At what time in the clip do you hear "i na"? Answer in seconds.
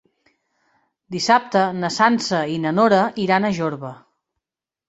2.57-2.75